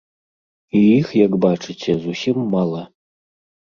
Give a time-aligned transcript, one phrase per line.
[0.79, 2.83] І іх, як бачыце, зусім мала.